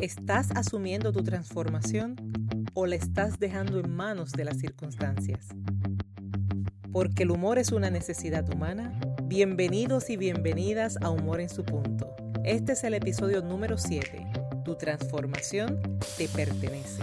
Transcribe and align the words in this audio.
¿Estás 0.00 0.50
asumiendo 0.54 1.12
tu 1.12 1.22
transformación 1.22 2.16
o 2.72 2.86
la 2.86 2.94
estás 2.94 3.38
dejando 3.38 3.80
en 3.80 3.94
manos 3.94 4.32
de 4.32 4.46
las 4.46 4.56
circunstancias? 4.56 5.48
Porque 6.90 7.24
el 7.24 7.30
humor 7.30 7.58
es 7.58 7.70
una 7.70 7.90
necesidad 7.90 8.48
humana. 8.50 8.98
Bienvenidos 9.24 10.08
y 10.08 10.16
bienvenidas 10.16 10.96
a 11.02 11.10
Humor 11.10 11.42
en 11.42 11.50
su 11.50 11.66
punto. 11.66 12.16
Este 12.44 12.72
es 12.72 12.84
el 12.84 12.94
episodio 12.94 13.42
número 13.42 13.76
7. 13.76 14.26
Tu 14.64 14.74
transformación 14.76 15.78
te 16.16 16.28
pertenece. 16.28 17.02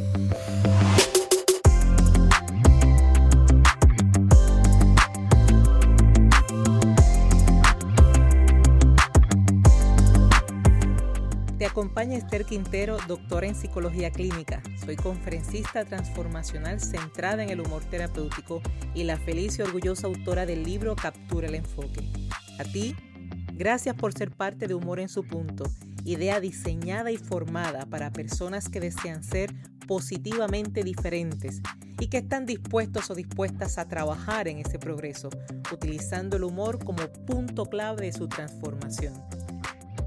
Acompaña 11.77 12.17
Esther 12.17 12.43
Quintero, 12.43 12.97
doctora 13.07 13.45
en 13.45 13.53
psicología 13.53 14.09
clínica. 14.09 14.63
Soy 14.83 14.95
conferencista 14.95 15.85
transformacional 15.85 16.79
centrada 16.79 17.43
en 17.43 17.51
el 17.51 17.61
humor 17.61 17.83
terapéutico 17.85 18.63
y 18.95 19.03
la 19.03 19.15
feliz 19.15 19.59
y 19.59 19.61
orgullosa 19.61 20.07
autora 20.07 20.47
del 20.47 20.63
libro 20.63 20.95
Captura 20.95 21.47
el 21.47 21.53
enfoque. 21.53 22.01
A 22.57 22.63
ti, 22.63 22.95
gracias 23.53 23.95
por 23.95 24.11
ser 24.11 24.31
parte 24.31 24.65
de 24.65 24.73
Humor 24.73 24.99
en 24.99 25.07
su 25.07 25.23
punto, 25.23 25.65
idea 26.03 26.39
diseñada 26.39 27.11
y 27.11 27.17
formada 27.17 27.85
para 27.85 28.11
personas 28.11 28.69
que 28.69 28.79
desean 28.79 29.23
ser 29.23 29.53
positivamente 29.87 30.83
diferentes 30.83 31.61
y 31.99 32.07
que 32.07 32.17
están 32.17 32.47
dispuestos 32.47 33.11
o 33.11 33.13
dispuestas 33.13 33.77
a 33.77 33.87
trabajar 33.87 34.47
en 34.47 34.57
ese 34.57 34.79
progreso, 34.79 35.29
utilizando 35.71 36.37
el 36.37 36.43
humor 36.43 36.83
como 36.83 37.03
punto 37.27 37.67
clave 37.67 38.07
de 38.07 38.13
su 38.13 38.27
transformación. 38.27 39.13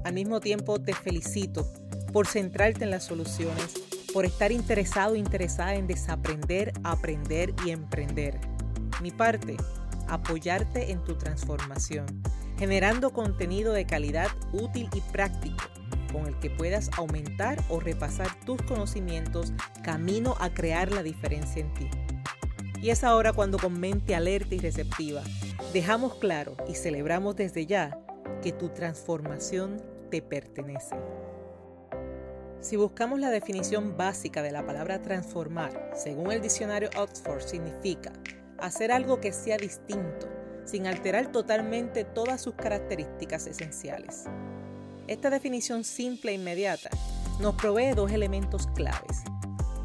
Al 0.03 0.13
mismo 0.13 0.39
tiempo 0.39 0.79
te 0.79 0.93
felicito 0.93 1.71
por 2.11 2.27
centrarte 2.27 2.83
en 2.83 2.91
las 2.91 3.03
soluciones, 3.03 3.73
por 4.13 4.25
estar 4.25 4.51
interesado 4.51 5.13
o 5.13 5.15
interesada 5.15 5.75
en 5.75 5.87
desaprender, 5.87 6.73
aprender 6.83 7.53
y 7.65 7.69
emprender. 7.69 8.39
Mi 9.01 9.11
parte, 9.11 9.57
apoyarte 10.07 10.91
en 10.91 11.03
tu 11.03 11.17
transformación, 11.17 12.05
generando 12.57 13.11
contenido 13.11 13.73
de 13.73 13.85
calidad 13.85 14.27
útil 14.51 14.89
y 14.93 15.01
práctico 15.11 15.63
con 16.11 16.27
el 16.27 16.37
que 16.39 16.49
puedas 16.49 16.89
aumentar 16.97 17.63
o 17.69 17.79
repasar 17.79 18.27
tus 18.45 18.61
conocimientos 18.63 19.53
camino 19.83 20.35
a 20.39 20.53
crear 20.53 20.91
la 20.91 21.03
diferencia 21.03 21.61
en 21.61 21.73
ti. 21.73 21.89
Y 22.81 22.89
es 22.89 23.03
ahora 23.03 23.31
cuando 23.31 23.59
con 23.59 23.79
mente 23.79 24.15
alerta 24.15 24.55
y 24.55 24.59
receptiva 24.59 25.21
dejamos 25.73 26.15
claro 26.15 26.57
y 26.67 26.73
celebramos 26.73 27.35
desde 27.35 27.65
ya 27.65 27.97
que 28.41 28.51
tu 28.51 28.69
transformación 28.69 29.81
te 30.11 30.21
pertenece. 30.21 30.95
Si 32.59 32.75
buscamos 32.75 33.19
la 33.19 33.31
definición 33.31 33.97
básica 33.97 34.43
de 34.43 34.51
la 34.51 34.63
palabra 34.63 35.01
transformar, 35.01 35.91
según 35.95 36.31
el 36.31 36.41
diccionario 36.41 36.91
Oxford, 36.95 37.41
significa 37.41 38.11
hacer 38.59 38.91
algo 38.91 39.19
que 39.19 39.31
sea 39.31 39.57
distinto, 39.57 40.29
sin 40.65 40.85
alterar 40.85 41.31
totalmente 41.31 42.03
todas 42.03 42.39
sus 42.39 42.53
características 42.53 43.47
esenciales. 43.47 44.25
Esta 45.07 45.31
definición 45.31 45.83
simple 45.83 46.31
e 46.31 46.35
inmediata 46.35 46.91
nos 47.39 47.55
provee 47.55 47.93
dos 47.95 48.11
elementos 48.11 48.67
claves. 48.75 49.23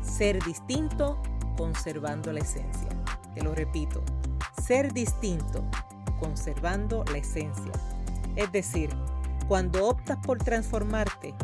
Ser 0.02 0.42
distinto 0.44 1.22
conservando 1.56 2.30
la 2.32 2.40
esencia. 2.40 2.88
Te 3.34 3.42
lo 3.42 3.54
repito, 3.54 4.02
ser 4.66 4.92
distinto 4.92 5.64
conservando 6.20 7.04
la 7.10 7.18
esencia. 7.18 7.72
Es 8.36 8.52
decir, 8.52 8.90
cuando 9.48 9.86
optas 9.86 10.18
por 10.24 10.38
transformarte, 10.38 11.34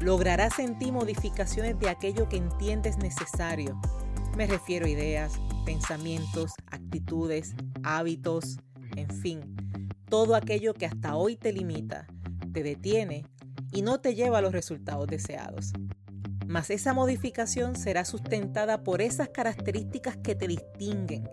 lograrás 0.00 0.58
en 0.58 0.78
ti 0.78 0.92
modificaciones 0.92 1.78
de 1.78 1.88
aquello 1.88 2.28
que 2.28 2.36
entiendes 2.36 2.98
necesario. 2.98 3.80
Me 4.36 4.46
refiero 4.46 4.86
a 4.86 4.90
ideas, 4.90 5.32
pensamientos, 5.64 6.52
actitudes, 6.70 7.54
hábitos, 7.82 8.58
en 8.96 9.08
fin, 9.08 9.56
todo 10.08 10.34
aquello 10.34 10.74
que 10.74 10.86
hasta 10.86 11.16
hoy 11.16 11.36
te 11.36 11.52
limita, 11.52 12.06
te 12.52 12.62
detiene 12.62 13.24
y 13.72 13.82
no 13.82 14.00
te 14.00 14.14
lleva 14.14 14.38
a 14.38 14.42
los 14.42 14.52
resultados 14.52 15.06
deseados. 15.06 15.72
Mas 16.46 16.70
esa 16.70 16.92
modificación 16.92 17.74
será 17.74 18.04
sustentada 18.04 18.84
por 18.84 19.00
esas 19.00 19.30
características 19.30 20.16
que 20.18 20.34
te 20.34 20.46
distinguen, 20.46 21.28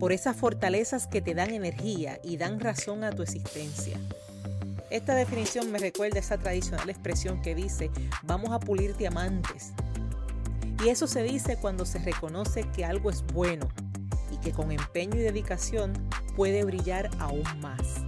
por 0.00 0.12
esas 0.12 0.36
fortalezas 0.36 1.06
que 1.06 1.20
te 1.20 1.34
dan 1.34 1.50
energía 1.50 2.18
y 2.24 2.36
dan 2.36 2.60
razón 2.60 3.04
a 3.04 3.12
tu 3.12 3.22
existencia. 3.22 3.98
Esta 4.90 5.14
definición 5.14 5.72
me 5.72 5.78
recuerda 5.78 6.20
esa 6.20 6.38
tradicional 6.38 6.88
expresión 6.88 7.42
que 7.42 7.54
dice, 7.54 7.90
vamos 8.22 8.52
a 8.52 8.60
pulir 8.60 8.96
diamantes. 8.96 9.72
Y 10.84 10.88
eso 10.88 11.06
se 11.08 11.22
dice 11.22 11.56
cuando 11.60 11.84
se 11.84 11.98
reconoce 11.98 12.68
que 12.70 12.84
algo 12.84 13.10
es 13.10 13.24
bueno 13.26 13.68
y 14.30 14.36
que 14.38 14.52
con 14.52 14.70
empeño 14.70 15.16
y 15.16 15.22
dedicación 15.22 15.92
puede 16.36 16.64
brillar 16.64 17.10
aún 17.18 17.42
más. 17.60 18.04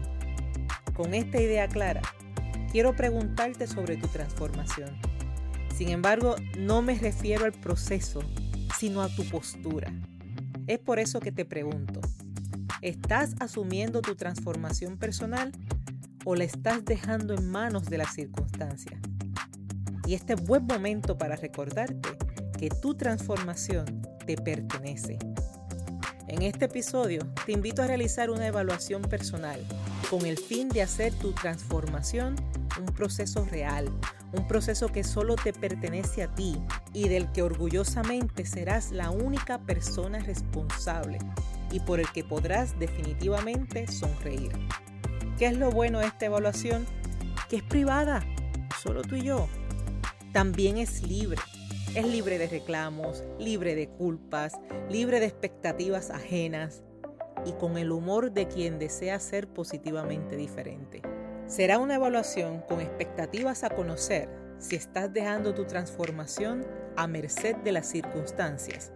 Con 0.94 1.14
esta 1.14 1.40
idea 1.40 1.66
clara, 1.66 2.02
quiero 2.70 2.94
preguntarte 2.94 3.66
sobre 3.66 3.96
tu 3.96 4.06
transformación. 4.08 4.96
Sin 5.74 5.88
embargo, 5.88 6.36
no 6.56 6.82
me 6.82 6.96
refiero 6.96 7.44
al 7.44 7.52
proceso, 7.52 8.20
sino 8.78 9.02
a 9.02 9.08
tu 9.08 9.24
postura. 9.28 9.92
Es 10.66 10.78
por 10.78 10.98
eso 10.98 11.18
que 11.18 11.32
te 11.32 11.44
pregunto, 11.44 12.00
¿estás 12.82 13.34
asumiendo 13.40 14.02
tu 14.02 14.14
transformación 14.14 14.98
personal 14.98 15.52
o 16.30 16.34
la 16.34 16.44
estás 16.44 16.84
dejando 16.84 17.32
en 17.32 17.50
manos 17.50 17.86
de 17.86 17.96
las 17.96 18.12
circunstancias. 18.12 19.00
Y 20.06 20.12
este 20.12 20.34
es 20.34 20.44
buen 20.44 20.66
momento 20.66 21.16
para 21.16 21.36
recordarte 21.36 22.18
que 22.58 22.68
tu 22.68 22.94
transformación 22.94 24.02
te 24.26 24.36
pertenece. 24.36 25.18
En 26.26 26.42
este 26.42 26.66
episodio 26.66 27.22
te 27.46 27.52
invito 27.52 27.80
a 27.80 27.86
realizar 27.86 28.28
una 28.28 28.46
evaluación 28.46 29.00
personal 29.00 29.58
con 30.10 30.26
el 30.26 30.36
fin 30.36 30.68
de 30.68 30.82
hacer 30.82 31.14
tu 31.14 31.32
transformación 31.32 32.36
un 32.78 32.84
proceso 32.84 33.46
real, 33.46 33.90
un 34.34 34.46
proceso 34.46 34.88
que 34.88 35.04
solo 35.04 35.34
te 35.34 35.54
pertenece 35.54 36.22
a 36.22 36.34
ti 36.34 36.62
y 36.92 37.08
del 37.08 37.32
que 37.32 37.40
orgullosamente 37.40 38.44
serás 38.44 38.92
la 38.92 39.08
única 39.08 39.62
persona 39.62 40.18
responsable 40.18 41.20
y 41.72 41.80
por 41.80 42.00
el 42.00 42.12
que 42.12 42.22
podrás 42.22 42.78
definitivamente 42.78 43.86
sonreír. 43.86 44.52
¿Qué 45.38 45.46
es 45.46 45.56
lo 45.56 45.70
bueno 45.70 46.00
de 46.00 46.06
esta 46.06 46.26
evaluación? 46.26 46.84
Que 47.48 47.58
es 47.58 47.62
privada, 47.62 48.24
solo 48.82 49.02
tú 49.02 49.14
y 49.14 49.22
yo. 49.22 49.48
También 50.32 50.78
es 50.78 51.04
libre. 51.04 51.38
Es 51.94 52.04
libre 52.04 52.38
de 52.38 52.48
reclamos, 52.48 53.22
libre 53.38 53.76
de 53.76 53.88
culpas, 53.88 54.54
libre 54.90 55.20
de 55.20 55.26
expectativas 55.26 56.10
ajenas 56.10 56.82
y 57.46 57.52
con 57.52 57.78
el 57.78 57.92
humor 57.92 58.32
de 58.32 58.48
quien 58.48 58.80
desea 58.80 59.20
ser 59.20 59.46
positivamente 59.46 60.34
diferente. 60.34 61.02
Será 61.46 61.78
una 61.78 61.94
evaluación 61.94 62.62
con 62.62 62.80
expectativas 62.80 63.62
a 63.62 63.70
conocer 63.70 64.28
si 64.58 64.74
estás 64.74 65.12
dejando 65.12 65.54
tu 65.54 65.66
transformación 65.66 66.66
a 66.96 67.06
merced 67.06 67.54
de 67.58 67.70
las 67.70 67.86
circunstancias 67.86 68.92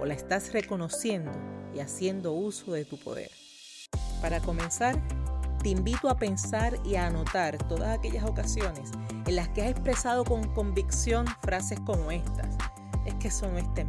o 0.00 0.06
la 0.06 0.14
estás 0.14 0.52
reconociendo 0.52 1.30
y 1.72 1.78
haciendo 1.78 2.32
uso 2.32 2.72
de 2.72 2.84
tu 2.84 2.98
poder. 2.98 3.30
Para 4.20 4.40
comenzar, 4.40 5.00
te 5.64 5.70
invito 5.70 6.10
a 6.10 6.18
pensar 6.18 6.78
y 6.84 6.96
a 6.96 7.06
anotar 7.06 7.56
todas 7.56 7.88
aquellas 7.88 8.24
ocasiones 8.24 8.90
en 9.26 9.34
las 9.34 9.48
que 9.48 9.62
has 9.62 9.70
expresado 9.70 10.22
con 10.22 10.46
convicción 10.52 11.26
frases 11.40 11.80
como 11.80 12.10
estas. 12.10 12.54
Es 13.06 13.14
que 13.14 13.28
eso 13.28 13.50
no 13.50 13.56
está 13.56 13.82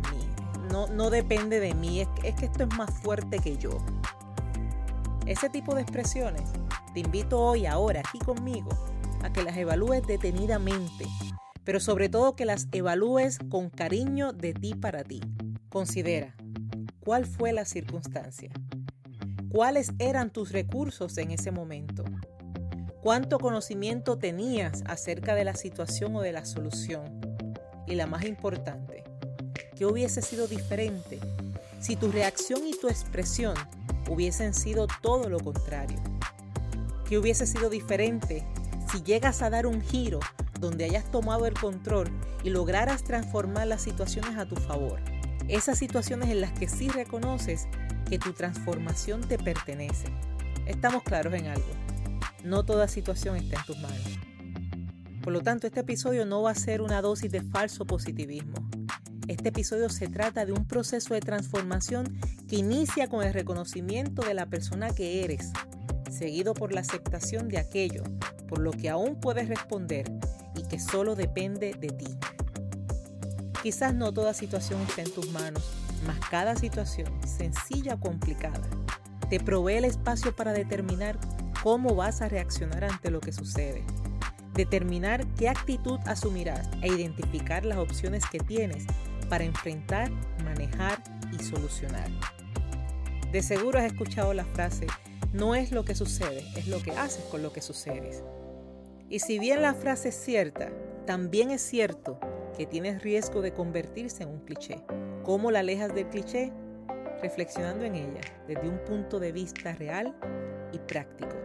no, 0.71 0.87
no 0.87 1.09
depende 1.09 1.59
de 1.59 1.73
mí, 1.73 1.99
es, 1.99 2.07
es 2.23 2.33
que 2.35 2.45
esto 2.45 2.63
es 2.63 2.77
más 2.77 2.89
fuerte 3.01 3.39
que 3.39 3.57
yo. 3.57 3.71
Ese 5.25 5.49
tipo 5.49 5.75
de 5.75 5.81
expresiones 5.81 6.49
te 6.93 7.01
invito 7.01 7.41
hoy, 7.41 7.65
ahora, 7.65 7.99
aquí 8.07 8.19
conmigo, 8.19 8.69
a 9.21 9.33
que 9.33 9.43
las 9.43 9.57
evalúes 9.57 10.01
detenidamente, 10.07 11.05
pero 11.65 11.81
sobre 11.81 12.07
todo 12.07 12.37
que 12.37 12.45
las 12.45 12.69
evalúes 12.71 13.37
con 13.49 13.69
cariño 13.69 14.31
de 14.31 14.53
ti 14.53 14.75
para 14.75 15.03
ti. 15.03 15.19
Considera, 15.67 16.35
¿cuál 17.01 17.25
fue 17.25 17.51
la 17.51 17.65
circunstancia? 17.65 18.49
¿Cuáles 19.55 19.93
eran 19.99 20.31
tus 20.31 20.51
recursos 20.51 21.17
en 21.17 21.31
ese 21.31 21.49
momento? 21.49 22.03
¿Cuánto 23.01 23.39
conocimiento 23.39 24.17
tenías 24.17 24.83
acerca 24.85 25.33
de 25.33 25.45
la 25.45 25.55
situación 25.55 26.13
o 26.17 26.19
de 26.19 26.33
la 26.33 26.43
solución? 26.43 27.21
Y 27.87 27.95
la 27.95 28.05
más 28.05 28.25
importante, 28.25 29.05
¿qué 29.77 29.85
hubiese 29.85 30.21
sido 30.21 30.47
diferente 30.47 31.21
si 31.79 31.95
tu 31.95 32.11
reacción 32.11 32.67
y 32.67 32.77
tu 32.77 32.89
expresión 32.89 33.55
hubiesen 34.09 34.53
sido 34.53 34.87
todo 35.01 35.29
lo 35.29 35.39
contrario? 35.39 35.99
¿Qué 37.07 37.17
hubiese 37.17 37.47
sido 37.47 37.69
diferente 37.69 38.45
si 38.91 39.03
llegas 39.03 39.41
a 39.41 39.49
dar 39.49 39.67
un 39.67 39.79
giro 39.79 40.19
donde 40.59 40.83
hayas 40.83 41.09
tomado 41.11 41.45
el 41.45 41.53
control 41.53 42.09
y 42.43 42.49
lograras 42.49 43.05
transformar 43.05 43.67
las 43.67 43.83
situaciones 43.83 44.37
a 44.37 44.45
tu 44.45 44.57
favor? 44.57 44.99
Esas 45.47 45.77
situaciones 45.77 46.29
en 46.29 46.41
las 46.41 46.51
que 46.51 46.67
sí 46.67 46.89
reconoces 46.89 47.69
que 48.05 48.19
tu 48.19 48.33
transformación 48.33 49.21
te 49.21 49.37
pertenece. 49.37 50.07
Estamos 50.65 51.03
claros 51.03 51.33
en 51.33 51.47
algo. 51.47 51.67
No 52.43 52.63
toda 52.63 52.87
situación 52.87 53.35
está 53.35 53.59
en 53.59 53.65
tus 53.65 53.77
manos. 53.79 54.19
Por 55.21 55.33
lo 55.33 55.41
tanto, 55.41 55.67
este 55.67 55.79
episodio 55.79 56.25
no 56.25 56.43
va 56.43 56.51
a 56.51 56.55
ser 56.55 56.81
una 56.81 57.01
dosis 57.01 57.31
de 57.31 57.41
falso 57.41 57.85
positivismo. 57.85 58.69
Este 59.27 59.49
episodio 59.49 59.89
se 59.89 60.07
trata 60.07 60.45
de 60.45 60.51
un 60.51 60.65
proceso 60.67 61.15
de 61.15 61.21
transformación 61.21 62.19
que 62.47 62.57
inicia 62.57 63.07
con 63.07 63.25
el 63.25 63.33
reconocimiento 63.33 64.21
de 64.21 64.35
la 64.35 64.45
persona 64.45 64.93
que 64.93 65.23
eres, 65.23 65.51
seguido 66.11 66.53
por 66.53 66.71
la 66.71 66.81
aceptación 66.81 67.47
de 67.47 67.57
aquello 67.57 68.03
por 68.47 68.59
lo 68.59 68.71
que 68.71 68.89
aún 68.89 69.19
puedes 69.19 69.47
responder 69.47 70.11
y 70.55 70.63
que 70.63 70.79
solo 70.79 71.15
depende 71.15 71.73
de 71.73 71.89
ti. 71.89 72.17
Quizás 73.61 73.93
no 73.93 74.13
toda 74.13 74.33
situación 74.33 74.81
esté 74.81 75.01
en 75.01 75.11
tus 75.11 75.29
manos, 75.31 75.63
mas 76.05 76.19
cada 76.29 76.55
situación, 76.55 77.11
sencilla 77.25 77.95
o 77.95 77.99
complicada, 77.99 78.61
te 79.29 79.39
provee 79.39 79.75
el 79.75 79.85
espacio 79.85 80.35
para 80.35 80.53
determinar 80.53 81.19
cómo 81.63 81.95
vas 81.95 82.21
a 82.21 82.29
reaccionar 82.29 82.83
ante 82.83 83.09
lo 83.09 83.19
que 83.19 83.33
sucede, 83.33 83.83
determinar 84.53 85.25
qué 85.35 85.49
actitud 85.49 85.99
asumirás 86.05 86.69
e 86.81 86.87
identificar 86.87 87.65
las 87.65 87.77
opciones 87.77 88.23
que 88.29 88.39
tienes 88.39 88.85
para 89.29 89.43
enfrentar, 89.43 90.11
manejar 90.43 91.01
y 91.31 91.43
solucionar. 91.43 92.09
De 93.31 93.41
seguro 93.41 93.79
has 93.79 93.85
escuchado 93.85 94.33
la 94.33 94.45
frase, 94.45 94.87
no 95.33 95.55
es 95.55 95.71
lo 95.71 95.83
que 95.83 95.95
sucede, 95.95 96.45
es 96.55 96.67
lo 96.67 96.81
que 96.81 96.91
haces 96.91 97.25
con 97.25 97.41
lo 97.41 97.51
que 97.51 97.61
sucede. 97.61 98.23
Y 99.09 99.19
si 99.19 99.39
bien 99.39 99.61
la 99.61 99.73
frase 99.73 100.09
es 100.09 100.15
cierta, 100.15 100.69
también 101.05 101.51
es 101.51 101.61
cierto 101.61 102.19
que 102.57 102.65
tienes 102.65 103.03
riesgo 103.03 103.41
de 103.41 103.53
convertirse 103.53 104.23
en 104.23 104.29
un 104.29 104.39
cliché. 104.39 104.81
¿Cómo 105.25 105.49
la 105.49 105.59
alejas 105.59 105.95
del 105.95 106.07
cliché? 106.07 106.53
Reflexionando 107.19 107.83
en 107.83 107.95
ella 107.95 108.21
desde 108.47 108.69
un 108.69 108.77
punto 108.85 109.19
de 109.19 109.31
vista 109.31 109.73
real 109.73 110.15
y 110.71 110.77
práctico. 110.77 111.35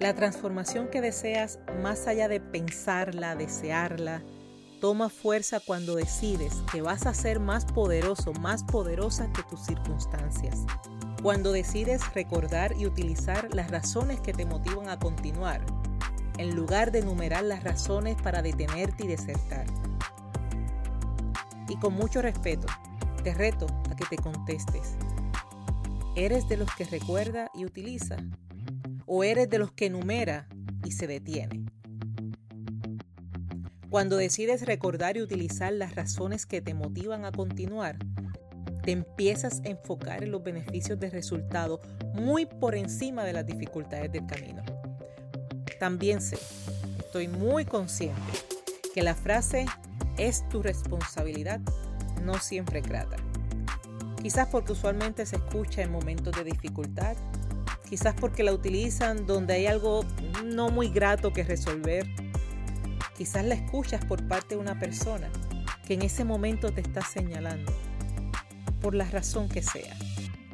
La 0.00 0.14
transformación 0.14 0.88
que 0.88 1.02
deseas, 1.02 1.58
más 1.82 2.06
allá 2.06 2.28
de 2.28 2.40
pensarla, 2.40 3.36
desearla, 3.36 4.22
toma 4.80 5.10
fuerza 5.10 5.60
cuando 5.60 5.96
decides 5.96 6.62
que 6.72 6.80
vas 6.80 7.04
a 7.04 7.12
ser 7.12 7.40
más 7.40 7.66
poderoso, 7.66 8.32
más 8.32 8.64
poderosa 8.64 9.30
que 9.32 9.42
tus 9.42 9.60
circunstancias. 9.60 10.64
Cuando 11.22 11.52
decides 11.52 12.14
recordar 12.14 12.74
y 12.74 12.86
utilizar 12.86 13.54
las 13.54 13.70
razones 13.70 14.18
que 14.22 14.32
te 14.32 14.46
motivan 14.46 14.88
a 14.88 14.98
continuar, 14.98 15.60
en 16.38 16.56
lugar 16.56 16.90
de 16.90 17.00
enumerar 17.00 17.44
las 17.44 17.64
razones 17.64 18.16
para 18.22 18.40
detenerte 18.40 19.04
y 19.04 19.08
desertar. 19.08 19.66
Y 21.68 21.76
con 21.76 21.94
mucho 21.94 22.22
respeto, 22.22 22.66
te 23.24 23.32
reto 23.32 23.66
a 23.90 23.96
que 23.96 24.04
te 24.04 24.16
contestes. 24.16 24.96
¿Eres 26.14 26.46
de 26.46 26.58
los 26.58 26.72
que 26.76 26.84
recuerda 26.84 27.50
y 27.54 27.64
utiliza? 27.64 28.18
¿O 29.06 29.24
eres 29.24 29.48
de 29.48 29.58
los 29.58 29.72
que 29.72 29.86
enumera 29.86 30.46
y 30.84 30.92
se 30.92 31.06
detiene? 31.06 31.64
Cuando 33.88 34.18
decides 34.18 34.66
recordar 34.66 35.16
y 35.16 35.22
utilizar 35.22 35.72
las 35.72 35.94
razones 35.94 36.44
que 36.44 36.60
te 36.60 36.74
motivan 36.74 37.24
a 37.24 37.32
continuar, 37.32 37.96
te 38.82 38.92
empiezas 38.92 39.62
a 39.64 39.68
enfocar 39.68 40.22
en 40.22 40.30
los 40.30 40.42
beneficios 40.42 41.00
del 41.00 41.12
resultado 41.12 41.80
muy 42.12 42.44
por 42.44 42.74
encima 42.74 43.24
de 43.24 43.32
las 43.32 43.46
dificultades 43.46 44.12
del 44.12 44.26
camino. 44.26 44.62
También 45.80 46.20
sé, 46.20 46.36
estoy 46.98 47.28
muy 47.28 47.64
consciente 47.64 48.20
que 48.92 49.02
la 49.02 49.14
frase 49.14 49.64
es 50.18 50.46
tu 50.50 50.62
responsabilidad 50.62 51.60
no 52.24 52.38
siempre 52.38 52.80
grata. 52.80 53.16
Quizás 54.22 54.48
porque 54.48 54.72
usualmente 54.72 55.26
se 55.26 55.36
escucha 55.36 55.82
en 55.82 55.92
momentos 55.92 56.34
de 56.34 56.44
dificultad, 56.44 57.16
quizás 57.88 58.14
porque 58.14 58.42
la 58.42 58.52
utilizan 58.52 59.26
donde 59.26 59.54
hay 59.54 59.66
algo 59.66 60.04
no 60.44 60.70
muy 60.70 60.88
grato 60.88 61.32
que 61.32 61.44
resolver, 61.44 62.06
quizás 63.16 63.44
la 63.44 63.54
escuchas 63.54 64.04
por 64.04 64.26
parte 64.26 64.54
de 64.54 64.60
una 64.60 64.78
persona 64.78 65.30
que 65.86 65.94
en 65.94 66.02
ese 66.02 66.24
momento 66.24 66.72
te 66.72 66.80
está 66.80 67.02
señalando 67.02 67.72
por 68.80 68.94
la 68.94 69.04
razón 69.04 69.48
que 69.48 69.62
sea. 69.62 69.94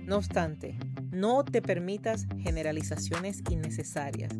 No 0.03 0.17
obstante, 0.17 0.77
no 1.11 1.45
te 1.45 1.63
permitas 1.63 2.27
generalizaciones 2.39 3.43
innecesarias, 3.49 4.33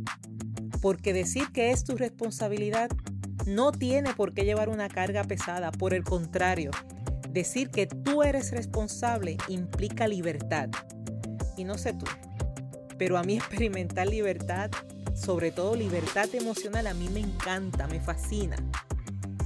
porque 0.81 1.13
decir 1.13 1.53
que 1.53 1.71
es 1.71 1.85
tu 1.85 1.97
responsabilidad 1.97 2.91
no 3.47 3.73
tiene 3.73 4.15
por 4.15 4.35
qué 4.35 4.45
llevar 4.45 4.69
una 4.69 4.89
carga 4.89 5.25
pesada, 5.25 5.73
por 5.73 5.95
el 5.95 6.05
contrario, 6.05 6.71
decir 7.33 7.71
que 7.71 7.87
tú 7.87 8.23
eres 8.23 8.51
responsable 8.51 9.37
implica 9.49 10.09
libertad. 10.09 10.69
Y 11.57 11.65
no 11.65 11.79
sé 11.79 11.93
tú, 11.93 12.07
pero 12.99 13.19
a 13.19 13.23
mí 13.23 13.37
experimentar 13.39 14.09
libertad, 14.09 14.71
sobre 15.15 15.51
todo 15.51 15.77
libertad 15.77 16.29
emocional, 16.35 16.87
a 16.87 16.95
mí 16.95 17.09
me 17.09 17.21
encanta, 17.21 17.87
me 17.87 18.01
fascina. 18.01 18.57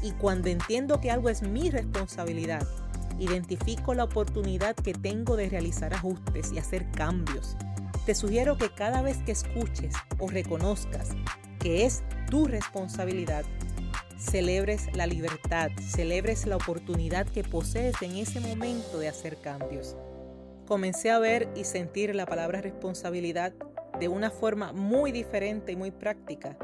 Y 0.03 0.13
cuando 0.13 0.49
entiendo 0.49 1.01
que 1.01 1.11
algo 1.11 1.31
es 1.31 1.43
mi 1.43 1.71
responsabilidad, 1.71 2.67
identifico 3.19 3.95
la 3.95 4.05
oportunidad 4.05 4.75
que 4.75 4.93
tengo 4.93 5.37
de 5.37 5.49
realizar 5.49 5.95
ajustes 5.95 6.53
y 6.53 6.59
hacer 6.59 6.91
cambios. 6.91 7.57
Te 8.05 8.15
sugiero 8.15 8.59
que 8.59 8.71
cada 8.75 9.01
vez 9.01 9.19
que 9.19 9.33
escuches 9.33 9.95
o 10.19 10.29
reconozcas 10.29 11.11
que 11.59 11.87
es 11.87 12.03
tu 12.29 12.47
responsabilidad, 12.47 13.45
celebres 14.25 14.89
la 14.95 15.07
libertad, 15.07 15.71
celebres 15.81 16.47
la 16.47 16.57
oportunidad 16.57 17.27
que 17.27 17.45
posees 17.45 17.95
en 18.03 18.17
ese 18.17 18.41
momento 18.41 18.99
de 18.99 19.09
hacer 19.09 19.37
cambios. 19.37 19.97
Comencé 20.67 21.11
a 21.11 21.19
ver 21.19 21.49
y 21.55 21.65
sentir 21.65 22.15
la 22.15 22.27
palabra 22.27 22.61
responsabilidad 22.61 23.53
de 24.01 24.09
una 24.09 24.31
forma 24.31 24.73
muy 24.73 25.13
diferente 25.13 25.73
y 25.73 25.77
muy 25.77 25.91
práctica 25.91 26.57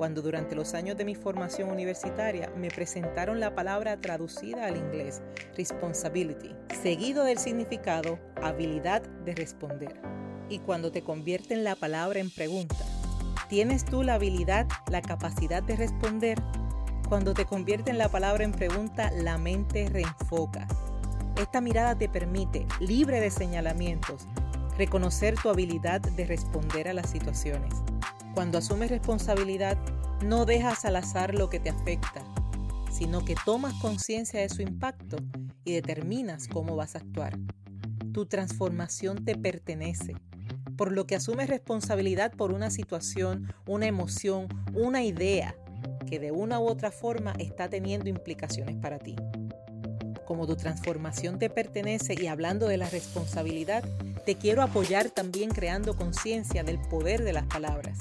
cuando 0.00 0.22
durante 0.22 0.54
los 0.54 0.72
años 0.72 0.96
de 0.96 1.04
mi 1.04 1.14
formación 1.14 1.70
universitaria 1.70 2.50
me 2.56 2.70
presentaron 2.70 3.38
la 3.38 3.54
palabra 3.54 4.00
traducida 4.00 4.64
al 4.64 4.78
inglés, 4.78 5.20
responsibility, 5.58 6.54
seguido 6.82 7.22
del 7.22 7.36
significado 7.36 8.18
habilidad 8.40 9.02
de 9.02 9.34
responder. 9.34 10.00
Y 10.48 10.60
cuando 10.60 10.90
te 10.90 11.02
convierten 11.02 11.64
la 11.64 11.76
palabra 11.76 12.18
en 12.18 12.30
pregunta, 12.30 12.82
¿tienes 13.50 13.84
tú 13.84 14.02
la 14.02 14.14
habilidad, 14.14 14.66
la 14.90 15.02
capacidad 15.02 15.62
de 15.62 15.76
responder? 15.76 16.38
Cuando 17.10 17.34
te 17.34 17.44
convierten 17.44 17.98
la 17.98 18.08
palabra 18.08 18.44
en 18.44 18.52
pregunta, 18.52 19.10
la 19.10 19.36
mente 19.36 19.88
reenfoca. 19.88 20.68
Esta 21.36 21.60
mirada 21.60 21.98
te 21.98 22.08
permite, 22.08 22.68
libre 22.78 23.20
de 23.20 23.32
señalamientos, 23.32 24.28
reconocer 24.78 25.34
tu 25.34 25.48
habilidad 25.48 26.00
de 26.00 26.24
responder 26.24 26.86
a 26.86 26.92
las 26.92 27.10
situaciones. 27.10 27.74
Cuando 28.32 28.58
asumes 28.58 28.90
responsabilidad, 28.90 29.76
no 30.24 30.44
dejas 30.44 30.84
al 30.84 30.94
azar 30.94 31.34
lo 31.34 31.50
que 31.50 31.58
te 31.58 31.70
afecta, 31.70 32.22
sino 32.92 33.24
que 33.24 33.34
tomas 33.44 33.74
conciencia 33.82 34.38
de 34.38 34.48
su 34.48 34.62
impacto 34.62 35.16
y 35.64 35.72
determinas 35.72 36.46
cómo 36.46 36.76
vas 36.76 36.94
a 36.94 36.98
actuar. 36.98 37.36
Tu 38.12 38.26
transformación 38.26 39.24
te 39.24 39.34
pertenece, 39.34 40.14
por 40.76 40.92
lo 40.92 41.08
que 41.08 41.16
asumes 41.16 41.48
responsabilidad 41.48 42.30
por 42.30 42.52
una 42.52 42.70
situación, 42.70 43.52
una 43.66 43.86
emoción, 43.86 44.46
una 44.74 45.02
idea 45.02 45.56
que 46.10 46.18
de 46.18 46.32
una 46.32 46.58
u 46.58 46.66
otra 46.66 46.90
forma 46.90 47.32
está 47.38 47.68
teniendo 47.68 48.08
implicaciones 48.08 48.74
para 48.76 48.98
ti. 48.98 49.14
Como 50.26 50.46
tu 50.46 50.56
transformación 50.56 51.38
te 51.38 51.48
pertenece 51.48 52.14
y 52.20 52.26
hablando 52.26 52.66
de 52.66 52.76
la 52.76 52.90
responsabilidad, 52.90 53.84
te 54.26 54.34
quiero 54.34 54.62
apoyar 54.62 55.10
también 55.10 55.50
creando 55.50 55.96
conciencia 55.96 56.64
del 56.64 56.80
poder 56.80 57.22
de 57.22 57.32
las 57.32 57.46
palabras. 57.46 57.98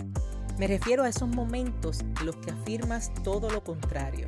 Me 0.58 0.68
refiero 0.68 1.04
a 1.04 1.10
esos 1.10 1.30
momentos 1.30 2.02
en 2.02 2.26
los 2.26 2.36
que 2.38 2.52
afirmas 2.52 3.12
todo 3.24 3.50
lo 3.52 3.64
contrario. 3.64 4.28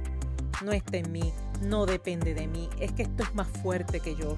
No 0.63 0.71
está 0.71 0.97
en 0.97 1.11
mí, 1.11 1.33
no 1.61 1.87
depende 1.87 2.35
de 2.35 2.47
mí, 2.47 2.69
es 2.79 2.91
que 2.91 3.03
esto 3.03 3.23
es 3.23 3.33
más 3.33 3.47
fuerte 3.47 3.99
que 3.99 4.15
yo. 4.15 4.37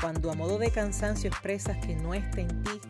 Cuando 0.00 0.30
a 0.30 0.34
modo 0.34 0.58
de 0.58 0.70
cansancio 0.70 1.28
expresas 1.28 1.76
que 1.86 1.94
no 1.94 2.14
está 2.14 2.40
en 2.40 2.62
ti, 2.62 2.80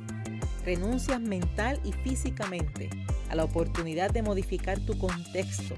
renuncias 0.65 1.21
mental 1.21 1.81
y 1.85 1.93
físicamente 1.93 2.91
a 3.29 3.35
la 3.35 3.45
oportunidad 3.45 4.11
de 4.11 4.23
modificar 4.23 4.79
tu 4.81 4.97
contexto 4.99 5.75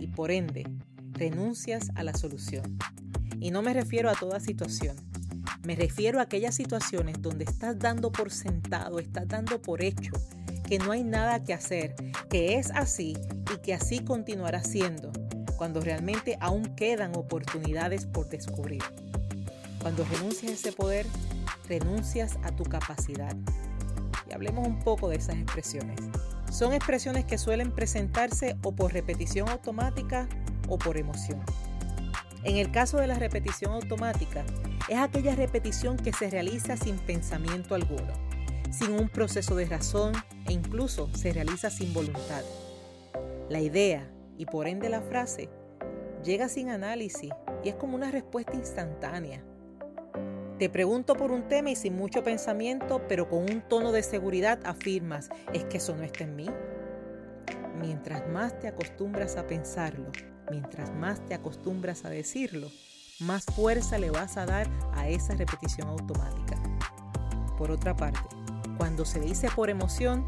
y 0.00 0.06
por 0.08 0.30
ende 0.30 0.66
renuncias 1.12 1.90
a 1.94 2.02
la 2.02 2.14
solución. 2.14 2.78
Y 3.40 3.50
no 3.50 3.62
me 3.62 3.74
refiero 3.74 4.10
a 4.10 4.14
toda 4.14 4.40
situación, 4.40 4.96
me 5.64 5.76
refiero 5.76 6.18
a 6.18 6.22
aquellas 6.22 6.54
situaciones 6.54 7.20
donde 7.20 7.44
estás 7.44 7.78
dando 7.78 8.12
por 8.12 8.30
sentado, 8.30 8.98
estás 8.98 9.28
dando 9.28 9.60
por 9.62 9.82
hecho 9.82 10.12
que 10.68 10.78
no 10.78 10.92
hay 10.92 11.04
nada 11.04 11.42
que 11.44 11.52
hacer, 11.52 11.94
que 12.28 12.58
es 12.58 12.70
así 12.70 13.16
y 13.54 13.58
que 13.58 13.74
así 13.74 14.00
continuará 14.00 14.62
siendo, 14.62 15.12
cuando 15.56 15.80
realmente 15.80 16.36
aún 16.40 16.74
quedan 16.74 17.16
oportunidades 17.16 18.06
por 18.06 18.28
descubrir. 18.28 18.82
Cuando 19.80 20.04
renuncias 20.04 20.50
a 20.50 20.54
ese 20.54 20.72
poder, 20.72 21.06
renuncias 21.68 22.38
a 22.42 22.50
tu 22.56 22.64
capacidad. 22.64 23.36
Hablemos 24.34 24.66
un 24.66 24.80
poco 24.80 25.08
de 25.08 25.16
esas 25.16 25.36
expresiones. 25.36 25.98
Son 26.50 26.74
expresiones 26.74 27.24
que 27.24 27.38
suelen 27.38 27.72
presentarse 27.72 28.56
o 28.62 28.72
por 28.72 28.92
repetición 28.92 29.48
automática 29.48 30.28
o 30.68 30.78
por 30.78 30.96
emoción. 30.96 31.40
En 32.42 32.58
el 32.58 32.70
caso 32.70 32.98
de 32.98 33.06
la 33.06 33.18
repetición 33.18 33.72
automática, 33.72 34.44
es 34.88 34.98
aquella 34.98 35.34
repetición 35.34 35.96
que 35.96 36.12
se 36.12 36.28
realiza 36.28 36.76
sin 36.76 36.98
pensamiento 36.98 37.74
alguno 37.74 38.12
sin 38.74 38.92
un 38.92 39.08
proceso 39.08 39.54
de 39.54 39.66
razón 39.66 40.12
e 40.48 40.52
incluso 40.52 41.08
se 41.14 41.32
realiza 41.32 41.70
sin 41.70 41.94
voluntad. 41.94 42.42
La 43.48 43.60
idea 43.60 44.10
y 44.36 44.46
por 44.46 44.66
ende 44.66 44.88
la 44.88 45.00
frase 45.00 45.48
llega 46.24 46.48
sin 46.48 46.70
análisis 46.70 47.30
y 47.62 47.68
es 47.68 47.76
como 47.76 47.94
una 47.94 48.10
respuesta 48.10 48.54
instantánea. 48.54 49.44
Te 50.58 50.68
pregunto 50.68 51.16
por 51.16 51.32
un 51.32 51.48
tema 51.48 51.70
y 51.70 51.76
sin 51.76 51.96
mucho 51.96 52.22
pensamiento, 52.22 53.02
pero 53.08 53.28
con 53.28 53.40
un 53.40 53.60
tono 53.60 53.90
de 53.90 54.04
seguridad 54.04 54.60
afirmas, 54.64 55.28
es 55.52 55.64
que 55.64 55.78
eso 55.78 55.96
no 55.96 56.04
está 56.04 56.22
en 56.22 56.36
mí. 56.36 56.48
Mientras 57.80 58.28
más 58.28 58.56
te 58.60 58.68
acostumbras 58.68 59.36
a 59.36 59.48
pensarlo, 59.48 60.12
mientras 60.52 60.94
más 60.94 61.26
te 61.26 61.34
acostumbras 61.34 62.04
a 62.04 62.10
decirlo, 62.10 62.68
más 63.18 63.44
fuerza 63.46 63.98
le 63.98 64.12
vas 64.12 64.36
a 64.36 64.46
dar 64.46 64.68
a 64.92 65.08
esa 65.08 65.34
repetición 65.34 65.88
automática. 65.88 66.56
Por 67.58 67.72
otra 67.72 67.96
parte, 67.96 68.20
cuando 68.78 69.04
se 69.04 69.18
dice 69.18 69.48
por 69.56 69.70
emoción, 69.70 70.24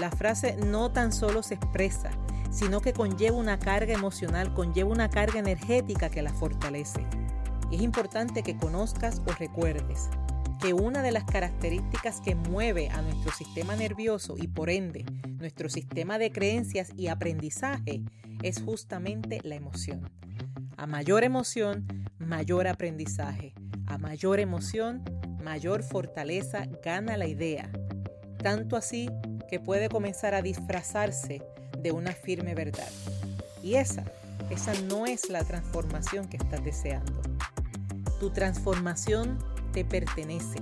la 0.00 0.10
frase 0.10 0.56
no 0.56 0.92
tan 0.92 1.12
solo 1.12 1.42
se 1.42 1.54
expresa, 1.54 2.10
sino 2.50 2.80
que 2.80 2.94
conlleva 2.94 3.36
una 3.36 3.58
carga 3.58 3.92
emocional, 3.92 4.54
conlleva 4.54 4.90
una 4.90 5.10
carga 5.10 5.40
energética 5.40 6.08
que 6.08 6.22
la 6.22 6.32
fortalece. 6.32 7.06
Es 7.70 7.82
importante 7.82 8.42
que 8.42 8.56
conozcas 8.56 9.20
o 9.26 9.32
recuerdes 9.32 10.08
que 10.60 10.72
una 10.72 11.02
de 11.02 11.12
las 11.12 11.24
características 11.24 12.20
que 12.20 12.34
mueve 12.34 12.88
a 12.88 13.02
nuestro 13.02 13.32
sistema 13.32 13.76
nervioso 13.76 14.34
y 14.36 14.48
por 14.48 14.70
ende 14.70 15.04
nuestro 15.38 15.68
sistema 15.68 16.18
de 16.18 16.32
creencias 16.32 16.90
y 16.96 17.08
aprendizaje 17.08 18.02
es 18.42 18.60
justamente 18.60 19.40
la 19.44 19.54
emoción. 19.54 20.10
A 20.76 20.86
mayor 20.86 21.24
emoción, 21.24 21.86
mayor 22.18 22.66
aprendizaje. 22.66 23.54
A 23.86 23.98
mayor 23.98 24.40
emoción, 24.40 25.02
mayor 25.42 25.82
fortaleza 25.82 26.66
gana 26.84 27.16
la 27.16 27.26
idea. 27.26 27.70
Tanto 28.42 28.76
así 28.76 29.10
que 29.48 29.60
puede 29.60 29.88
comenzar 29.88 30.34
a 30.34 30.42
disfrazarse 30.42 31.42
de 31.78 31.92
una 31.92 32.12
firme 32.12 32.54
verdad. 32.54 32.88
Y 33.62 33.74
esa, 33.74 34.04
esa 34.50 34.72
no 34.82 35.06
es 35.06 35.30
la 35.30 35.44
transformación 35.44 36.28
que 36.28 36.36
estás 36.36 36.64
deseando. 36.64 37.37
Tu 38.20 38.30
transformación 38.30 39.38
te 39.72 39.84
pertenece. 39.84 40.58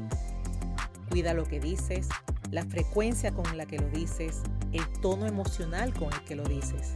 Cuida 1.10 1.34
lo 1.34 1.44
que 1.44 1.60
dices, 1.60 2.08
la 2.50 2.64
frecuencia 2.64 3.32
con 3.32 3.56
la 3.56 3.66
que 3.66 3.78
lo 3.78 3.88
dices, 3.88 4.42
el 4.72 4.86
tono 5.00 5.26
emocional 5.26 5.94
con 5.94 6.12
el 6.12 6.20
que 6.24 6.36
lo 6.36 6.44
dices. 6.44 6.92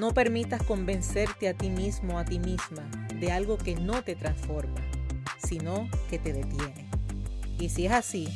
No 0.00 0.12
permitas 0.12 0.62
convencerte 0.62 1.48
a 1.48 1.54
ti 1.54 1.70
mismo 1.70 2.18
a 2.18 2.24
ti 2.24 2.38
misma 2.38 2.82
de 3.20 3.32
algo 3.32 3.56
que 3.56 3.76
no 3.76 4.02
te 4.02 4.16
transforma, 4.16 4.80
sino 5.38 5.88
que 6.10 6.18
te 6.18 6.32
detiene. 6.32 6.88
Y 7.58 7.68
si 7.68 7.86
es 7.86 7.92
así, 7.92 8.28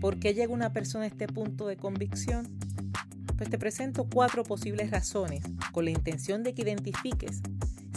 ¿por 0.00 0.18
qué 0.18 0.34
llega 0.34 0.52
una 0.52 0.72
persona 0.72 1.04
a 1.04 1.08
este 1.08 1.28
punto 1.28 1.66
de 1.66 1.76
convicción? 1.76 2.58
Pues 3.36 3.50
te 3.50 3.58
presento 3.58 4.08
cuatro 4.12 4.42
posibles 4.42 4.90
razones 4.90 5.44
con 5.72 5.84
la 5.84 5.90
intención 5.90 6.42
de 6.42 6.54
que 6.54 6.62
identifiques 6.62 7.42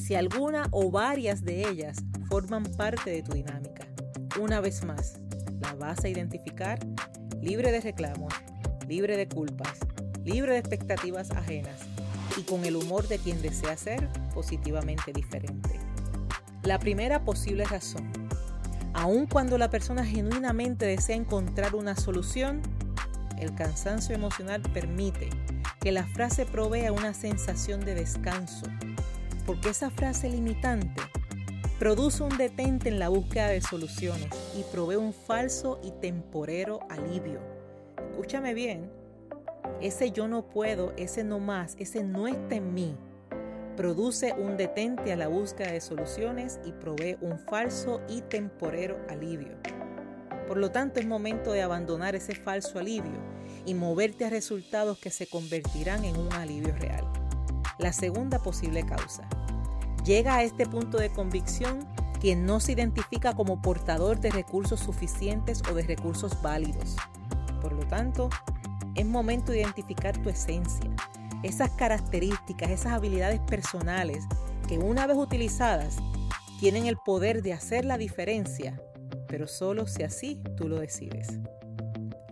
si 0.04 0.16
alguna 0.16 0.68
o 0.72 0.92
varias 0.92 1.46
de 1.46 1.70
ellas 1.70 2.04
forman 2.30 2.64
parte 2.64 3.10
de 3.10 3.24
tu 3.24 3.34
dinámica. 3.34 3.88
Una 4.40 4.62
vez 4.62 4.86
más, 4.86 5.20
la 5.60 5.74
vas 5.74 6.04
a 6.04 6.10
identificar 6.10 6.80
libre 7.42 7.72
de 7.72 7.82
reclamos, 7.82 8.34
libre 8.88 9.18
de 9.18 9.28
culpas, 9.28 9.80
libre 10.24 10.54
de 10.54 10.60
expectativas 10.60 11.32
ajenas 11.32 11.82
y 12.38 12.44
con 12.44 12.64
el 12.66 12.76
humor 12.76 13.08
de 13.08 13.18
quien 13.18 13.42
desea 13.42 13.76
ser 13.76 14.08
positivamente 14.34 15.12
diferente. 15.12 15.80
La 16.64 16.78
primera 16.78 17.24
posible 17.24 17.66
razón, 17.66 18.12
aun 18.94 19.26
cuando 19.26 19.58
la 19.58 19.72
persona 19.72 20.06
genuinamente 20.06 20.86
desea 20.86 21.16
encontrar 21.16 21.74
una 21.74 21.96
solución, 21.96 22.62
el 23.40 23.56
cansancio 23.56 24.14
emocional 24.14 24.62
permite 24.62 25.30
que 25.80 25.92
la 25.92 26.06
frase 26.06 26.46
provea 26.46 26.92
una 26.92 27.14
sensación 27.14 27.80
de 27.80 27.96
descanso, 27.96 28.68
porque 29.46 29.70
esa 29.70 29.90
frase 29.90 30.30
limitante 30.30 31.02
produce 31.80 32.24
un 32.24 32.38
detente 32.38 32.90
en 32.90 33.00
la 33.00 33.08
búsqueda 33.08 33.48
de 33.48 33.62
soluciones 33.62 34.28
y 34.54 34.64
provee 34.64 34.98
un 34.98 35.14
falso 35.14 35.80
y 35.82 35.92
temporero 35.92 36.82
alivio. 36.90 37.40
Escúchame 38.12 38.54
bien, 38.54 38.92
ese 39.80 40.12
yo 40.12 40.28
no 40.28 40.50
puedo, 40.50 40.92
ese 40.98 41.24
no 41.24 41.40
más, 41.40 41.78
ese 41.80 42.04
no 42.04 42.28
está 42.28 42.56
en 42.56 42.74
mí, 42.74 42.98
produce 43.78 44.34
un 44.34 44.58
detente 44.58 45.14
a 45.14 45.16
la 45.16 45.30
búsqueda 45.30 45.72
de 45.72 45.80
soluciones 45.80 46.60
y 46.66 46.74
provee 46.74 47.18
un 47.22 47.40
falso 47.40 48.02
y 48.10 48.24
temporero 48.24 48.98
alivio. 49.08 49.56
Por 50.50 50.58
lo 50.58 50.72
tanto, 50.72 51.00
es 51.00 51.08
momento 51.08 51.54
de 51.54 51.62
abandonar 51.62 52.14
ese 52.14 52.36
falso 52.36 52.78
alivio 52.78 53.24
y 53.66 53.74
moverte 53.74 54.26
a 54.26 54.30
resultados 54.30 55.00
que 55.00 55.12
se 55.12 55.28
convertirán 55.28 56.04
en 56.04 56.18
un 56.18 56.34
alivio 56.34 56.76
real. 56.76 57.06
La 57.78 57.94
segunda 57.94 58.40
posible 58.40 58.86
causa. 58.86 59.30
Llega 60.10 60.38
a 60.38 60.44
este 60.44 60.66
punto 60.66 60.98
de 60.98 61.12
convicción 61.12 61.88
quien 62.20 62.44
no 62.48 62.60
se 62.60 62.72
identifica 62.72 63.36
como 63.36 63.62
portador 63.62 64.20
de 64.20 64.32
recursos 64.32 64.80
suficientes 64.80 65.62
o 65.70 65.76
de 65.76 65.84
recursos 65.84 66.42
válidos. 66.42 66.96
Por 67.62 67.74
lo 67.74 67.86
tanto, 67.86 68.32
es 68.96 69.06
momento 69.06 69.52
de 69.52 69.60
identificar 69.60 70.20
tu 70.20 70.30
esencia, 70.30 70.90
esas 71.44 71.70
características, 71.74 72.72
esas 72.72 72.94
habilidades 72.94 73.40
personales 73.42 74.26
que 74.68 74.80
una 74.80 75.06
vez 75.06 75.16
utilizadas 75.16 75.98
tienen 76.60 76.88
el 76.88 76.98
poder 76.98 77.44
de 77.44 77.54
hacer 77.54 77.86
la 77.86 78.00
diferencia 78.00 78.82
pero 79.30 79.48
solo 79.48 79.86
si 79.86 80.02
así 80.02 80.42
tú 80.58 80.68
lo 80.68 80.80
decides. 80.80 81.28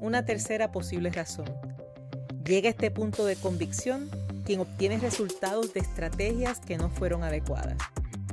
Una 0.02 0.26
tercera 0.26 0.72
posible 0.72 1.12
razón. 1.12 1.46
Llega 2.44 2.70
a 2.70 2.72
este 2.72 2.90
punto 2.90 3.24
de 3.24 3.36
convicción 3.36 4.10
quien 4.48 4.62
obtiene 4.62 4.98
resultados 4.98 5.74
de 5.74 5.82
estrategias 5.82 6.62
que 6.62 6.78
no 6.78 6.90
fueron 6.90 7.22
adecuadas. 7.22 7.76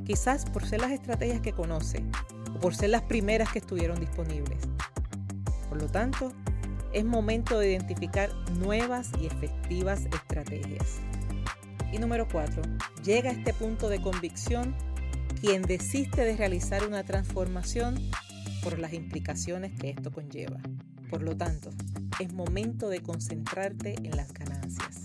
Quizás 0.07 0.45
por 0.45 0.65
ser 0.65 0.81
las 0.81 0.93
estrategias 0.93 1.41
que 1.41 1.53
conoce 1.53 2.05
o 2.55 2.61
por 2.61 2.77
ser 2.77 2.91
las 2.91 3.03
primeras 3.03 3.51
que 3.51 3.59
estuvieron 3.59 3.99
disponibles. 3.99 4.61
Por 5.69 5.83
lo 5.83 5.89
tanto, 5.89 6.33
es 6.93 7.05
momento 7.05 7.59
de 7.59 7.73
identificar 7.73 8.33
nuevas 8.61 9.11
y 9.21 9.27
efectivas 9.27 10.03
estrategias. 10.05 11.01
Y 11.91 11.99
número 11.99 12.29
4. 12.31 12.63
Llega 13.03 13.31
a 13.31 13.33
este 13.33 13.53
punto 13.53 13.89
de 13.89 14.01
convicción 14.01 14.77
quien 15.41 15.63
desiste 15.63 16.25
de 16.25 16.37
realizar 16.37 16.87
una 16.87 17.03
transformación 17.03 18.01
por 18.63 18.79
las 18.79 18.93
implicaciones 18.93 19.73
que 19.81 19.91
esto 19.91 20.13
conlleva. 20.13 20.61
Por 21.11 21.25
lo 21.25 21.37
tanto, 21.37 21.71
es 22.21 22.33
momento 22.33 22.89
de 22.89 23.01
concentrarte 23.03 23.97
en 23.97 24.17
las 24.17 24.33
ganancias. 24.33 25.04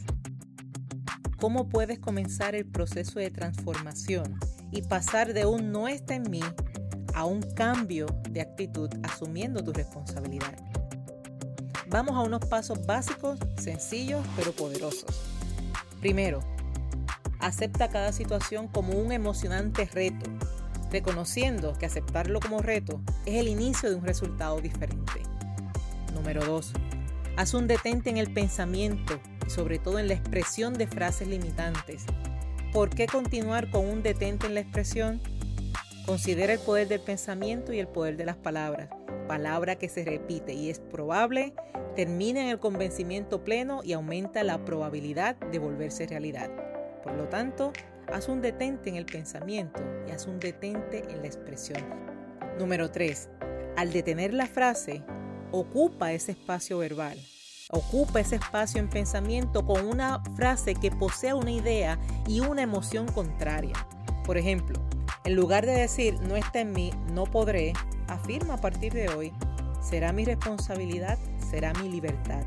¿Cómo 1.39 1.69
puedes 1.69 1.99
comenzar 1.99 2.53
el 2.53 2.65
proceso 2.65 3.19
de 3.19 3.31
transformación 3.31 4.37
y 4.71 4.81
pasar 4.81 5.33
de 5.33 5.45
un 5.45 5.71
no 5.71 5.87
está 5.87 6.15
en 6.15 6.29
mí 6.29 6.41
a 7.15 7.23
un 7.23 7.41
cambio 7.41 8.07
de 8.29 8.41
actitud 8.41 8.89
asumiendo 9.03 9.63
tu 9.63 9.71
responsabilidad? 9.71 10.53
Vamos 11.87 12.17
a 12.17 12.21
unos 12.21 12.45
pasos 12.45 12.85
básicos, 12.85 13.39
sencillos, 13.57 14.25
pero 14.35 14.51
poderosos. 14.51 15.09
Primero, 16.01 16.41
acepta 17.39 17.87
cada 17.87 18.11
situación 18.11 18.67
como 18.67 18.93
un 18.93 19.13
emocionante 19.13 19.85
reto 19.85 20.29
reconociendo 20.91 21.73
que 21.77 21.85
aceptarlo 21.85 22.41
como 22.41 22.59
reto 22.59 23.01
es 23.25 23.35
el 23.39 23.47
inicio 23.47 23.89
de 23.89 23.95
un 23.95 24.03
resultado 24.03 24.59
diferente. 24.59 25.23
Número 26.13 26.43
2. 26.43 26.73
Haz 27.39 27.53
un 27.53 27.67
detente 27.67 28.09
en 28.09 28.17
el 28.17 28.33
pensamiento 28.33 29.17
y 29.47 29.49
sobre 29.49 29.79
todo 29.79 29.97
en 29.97 30.09
la 30.09 30.13
expresión 30.13 30.73
de 30.73 30.87
frases 30.87 31.25
limitantes. 31.25 32.03
¿Por 32.73 32.89
qué 32.89 33.07
continuar 33.07 33.71
con 33.71 33.87
un 33.87 34.03
detente 34.03 34.47
en 34.47 34.55
la 34.55 34.59
expresión? 34.59 35.21
Considera 36.05 36.51
el 36.51 36.59
poder 36.59 36.89
del 36.89 36.99
pensamiento 36.99 37.71
y 37.71 37.79
el 37.79 37.87
poder 37.87 38.17
de 38.17 38.25
las 38.25 38.35
palabras. 38.35 38.89
Palabra 39.29 39.77
que 39.77 39.87
se 39.87 40.03
repite 40.03 40.53
y 40.53 40.69
es 40.69 40.81
probable, 40.81 41.53
termina 41.95 42.41
en 42.41 42.49
el 42.49 42.59
convencimiento 42.59 43.41
pleno 43.41 43.79
y 43.85 43.93
aumenta 43.93 44.43
la 44.43 44.65
probabilidad 44.65 45.37
de 45.37 45.59
volverse 45.59 46.07
realidad. 46.07 46.51
Por 47.03 47.13
lo 47.13 47.29
tanto, 47.29 47.71
Haz 48.11 48.27
un 48.27 48.41
detente 48.41 48.89
en 48.89 48.95
el 48.95 49.05
pensamiento 49.05 49.83
y 50.07 50.11
haz 50.11 50.25
un 50.25 50.39
detente 50.39 51.03
en 51.11 51.21
la 51.21 51.27
expresión. 51.27 51.83
Número 52.57 52.89
3. 52.89 53.29
Al 53.77 53.91
detener 53.91 54.33
la 54.33 54.47
frase, 54.47 55.03
ocupa 55.51 56.11
ese 56.11 56.31
espacio 56.31 56.79
verbal. 56.79 57.17
Ocupa 57.71 58.19
ese 58.19 58.37
espacio 58.37 58.79
en 58.79 58.89
pensamiento 58.89 59.65
con 59.65 59.85
una 59.85 60.23
frase 60.35 60.73
que 60.73 60.91
posea 60.91 61.35
una 61.35 61.51
idea 61.51 61.99
y 62.27 62.39
una 62.39 62.63
emoción 62.63 63.07
contraria. 63.07 63.75
Por 64.25 64.37
ejemplo, 64.37 64.79
en 65.23 65.35
lugar 65.35 65.65
de 65.65 65.73
decir 65.73 66.19
no 66.21 66.35
está 66.35 66.61
en 66.61 66.71
mí, 66.71 66.91
no 67.13 67.25
podré, 67.25 67.73
afirma 68.07 68.55
a 68.55 68.61
partir 68.61 68.93
de 68.93 69.09
hoy, 69.09 69.31
será 69.81 70.13
mi 70.13 70.25
responsabilidad, 70.25 71.19
será 71.49 71.73
mi 71.73 71.89
libertad. 71.89 72.43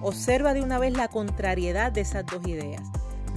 Observa 0.00 0.54
de 0.54 0.62
una 0.62 0.78
vez 0.78 0.92
la 0.92 1.08
contrariedad 1.08 1.92
de 1.92 2.02
esas 2.02 2.24
dos 2.26 2.46
ideas. 2.46 2.82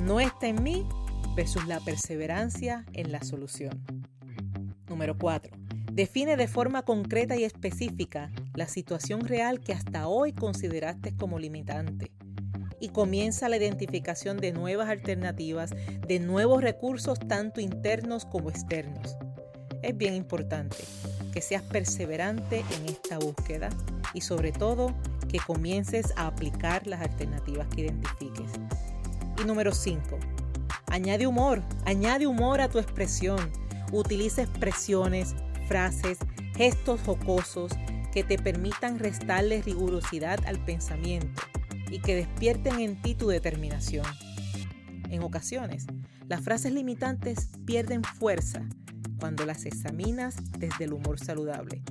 No 0.01 0.19
está 0.19 0.47
en 0.47 0.61
mí, 0.61 0.87
versus 1.35 1.65
la 1.67 1.79
perseverancia 1.79 2.85
en 2.93 3.11
la 3.11 3.21
solución. 3.21 3.83
Número 4.87 5.17
4. 5.17 5.51
Define 5.91 6.37
de 6.37 6.47
forma 6.47 6.83
concreta 6.83 7.35
y 7.35 7.43
específica 7.43 8.31
la 8.55 8.67
situación 8.67 9.21
real 9.21 9.59
que 9.59 9.73
hasta 9.73 10.07
hoy 10.07 10.33
consideraste 10.33 11.15
como 11.15 11.39
limitante. 11.39 12.11
y 12.77 12.89
comienza 12.89 13.47
la 13.47 13.55
identificación 13.55 14.37
de 14.37 14.51
nuevas 14.51 14.89
alternativas, 14.89 15.71
de 16.07 16.19
nuevos 16.19 16.61
recursos 16.61 17.17
tanto 17.17 17.61
internos 17.61 18.25
como 18.25 18.49
externos. 18.49 19.17
Es 19.81 19.97
bien 19.97 20.13
importante 20.13 20.77
que 21.31 21.41
seas 21.41 21.63
perseverante 21.63 22.65
en 22.75 22.89
esta 22.89 23.17
búsqueda 23.17 23.69
y 24.13 24.21
sobre 24.21 24.51
todo 24.51 24.93
que 25.29 25.39
comiences 25.39 26.13
a 26.17 26.27
aplicar 26.27 26.85
las 26.85 27.01
alternativas 27.01 27.67
que 27.69 27.81
identifiques. 27.81 28.51
Y 29.41 29.45
número 29.45 29.73
5. 29.73 30.19
Añade 30.87 31.25
humor, 31.25 31.63
añade 31.85 32.27
humor 32.27 32.61
a 32.61 32.69
tu 32.69 32.77
expresión. 32.77 33.51
Utiliza 33.93 34.43
expresiones, 34.43 35.33
frases, 35.67 36.19
gestos 36.55 37.01
jocosos 37.01 37.71
que 38.15 38.23
te 38.23 38.37
permitan 38.37 38.97
restarle 38.97 39.61
rigurosidad 39.61 40.39
al 40.45 40.63
pensamiento 40.63 41.41
y 41.91 41.99
que 41.99 42.15
despierten 42.15 42.79
en 42.79 43.01
ti 43.01 43.13
tu 43.13 43.27
determinación. 43.27 44.05
En 45.09 45.21
ocasiones, 45.21 45.85
las 46.25 46.39
frases 46.39 46.71
limitantes 46.71 47.49
pierden 47.65 48.05
fuerza 48.05 48.61
cuando 49.19 49.45
las 49.45 49.65
examinas 49.65 50.37
desde 50.57 50.85
el 50.85 50.93
humor 50.93 51.19
saludable. 51.19 51.83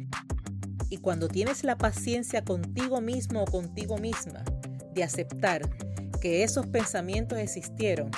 Y 0.88 0.97
cuando 0.97 1.28
tienes 1.28 1.62
la 1.62 1.76
paciencia 1.76 2.43
contigo 2.43 3.02
mismo 3.02 3.43
o 3.43 3.45
contigo 3.45 3.99
misma 3.99 4.45
de 4.95 5.04
aceptar 5.04 5.69
que 6.23 6.43
esos 6.43 6.66
pensamientos 6.66 7.38
existieron 7.38 8.11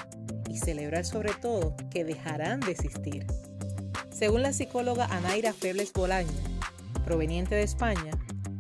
y 0.49 0.59
celebrar 0.59 1.05
sobre 1.05 1.35
todo 1.35 1.75
que 1.91 2.05
dejarán 2.05 2.61
de 2.61 2.71
existir. 2.71 3.27
Según 4.11 4.43
la 4.43 4.53
psicóloga 4.53 5.07
Anaira 5.07 5.53
Febles 5.53 5.93
Bolaño, 5.93 6.56
proveniente 7.07 7.55
de 7.55 7.63
España, 7.63 8.11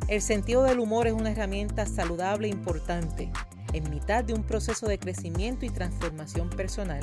el 0.06 0.22
sentido 0.22 0.62
del 0.62 0.78
humor 0.78 1.08
es 1.08 1.12
una 1.12 1.32
herramienta 1.32 1.84
saludable 1.84 2.46
e 2.46 2.52
importante 2.52 3.32
en 3.72 3.90
mitad 3.90 4.22
de 4.22 4.34
un 4.34 4.44
proceso 4.44 4.86
de 4.86 5.00
crecimiento 5.00 5.66
y 5.66 5.70
transformación 5.70 6.48
personal 6.48 7.00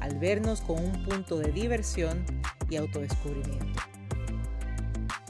al 0.00 0.18
vernos 0.18 0.62
con 0.62 0.82
un 0.82 1.04
punto 1.04 1.38
de 1.38 1.52
diversión 1.52 2.24
y 2.70 2.76
autodescubrimiento. 2.76 3.82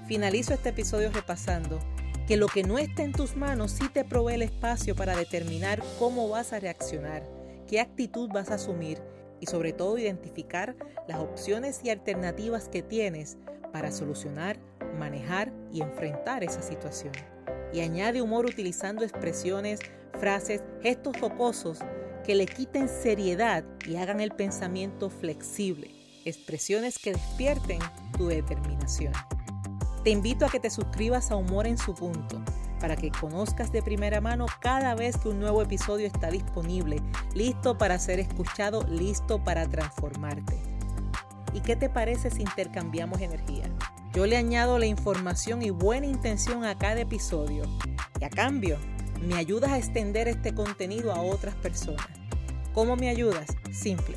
Finalizo 0.06 0.54
este 0.54 0.68
episodio 0.68 1.10
repasando 1.10 1.80
que 2.28 2.36
lo 2.36 2.46
que 2.46 2.62
no 2.62 2.78
está 2.78 3.02
en 3.02 3.12
tus 3.12 3.34
manos 3.34 3.72
sí 3.72 3.88
te 3.88 4.04
provee 4.04 4.34
el 4.34 4.42
espacio 4.42 4.94
para 4.94 5.16
determinar 5.16 5.82
cómo 5.98 6.28
vas 6.28 6.52
a 6.52 6.60
reaccionar, 6.60 7.28
qué 7.66 7.80
actitud 7.80 8.30
vas 8.32 8.50
a 8.50 8.54
asumir 8.54 9.02
y 9.40 9.46
sobre 9.46 9.72
todo 9.72 9.98
identificar 9.98 10.76
las 11.08 11.18
opciones 11.18 11.80
y 11.82 11.90
alternativas 11.90 12.68
que 12.68 12.82
tienes 12.82 13.38
para 13.72 13.90
solucionar, 13.90 14.60
manejar 14.98 15.52
y 15.72 15.80
enfrentar 15.80 16.44
esa 16.44 16.62
situación. 16.62 17.12
Y 17.72 17.80
añade 17.80 18.22
humor 18.22 18.46
utilizando 18.46 19.04
expresiones, 19.04 19.80
frases, 20.18 20.62
gestos 20.82 21.16
jocosos 21.18 21.78
que 22.24 22.34
le 22.34 22.46
quiten 22.46 22.88
seriedad 22.88 23.64
y 23.86 23.96
hagan 23.96 24.20
el 24.20 24.32
pensamiento 24.32 25.08
flexible, 25.08 25.90
expresiones 26.24 26.98
que 26.98 27.12
despierten 27.12 27.78
tu 28.16 28.26
determinación. 28.26 29.12
Te 30.04 30.10
invito 30.10 30.44
a 30.44 30.50
que 30.50 30.60
te 30.60 30.70
suscribas 30.70 31.30
a 31.30 31.36
Humor 31.36 31.66
en 31.66 31.78
su 31.78 31.94
punto 31.94 32.42
para 32.80 32.96
que 32.96 33.10
conozcas 33.10 33.72
de 33.72 33.82
primera 33.82 34.20
mano 34.20 34.46
cada 34.60 34.94
vez 34.94 35.16
que 35.16 35.28
un 35.28 35.40
nuevo 35.40 35.62
episodio 35.62 36.06
está 36.06 36.30
disponible, 36.30 37.02
listo 37.34 37.76
para 37.76 37.98
ser 37.98 38.20
escuchado, 38.20 38.84
listo 38.88 39.42
para 39.42 39.68
transformarte. 39.68 40.58
¿Y 41.54 41.60
qué 41.60 41.76
te 41.76 41.88
parece 41.88 42.30
si 42.30 42.42
intercambiamos 42.42 43.20
energía? 43.20 43.64
Yo 44.14 44.26
le 44.26 44.36
añado 44.36 44.78
la 44.78 44.86
información 44.86 45.62
y 45.62 45.70
buena 45.70 46.06
intención 46.06 46.64
a 46.64 46.78
cada 46.78 47.00
episodio 47.00 47.64
y 48.20 48.24
a 48.24 48.30
cambio 48.30 48.78
me 49.20 49.34
ayudas 49.34 49.70
a 49.72 49.78
extender 49.78 50.28
este 50.28 50.54
contenido 50.54 51.12
a 51.12 51.20
otras 51.20 51.54
personas. 51.56 52.06
¿Cómo 52.72 52.96
me 52.96 53.08
ayudas? 53.08 53.46
Simple. 53.70 54.16